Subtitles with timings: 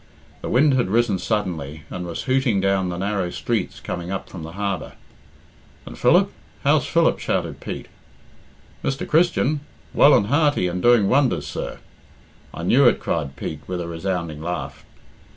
[0.41, 4.41] The wind had risen suddenly, and was hooting down the narrow streets coming up from
[4.41, 4.93] the harbour.
[5.85, 6.31] "And Philip?
[6.63, 7.87] How's Philip?" shouted Pete.
[8.83, 9.07] "Mr.
[9.07, 9.59] Christian?
[9.93, 11.77] Well and hearty, and doing wonders, sir."
[12.51, 14.83] "I knew it," cried Pete, with a resounding laugh.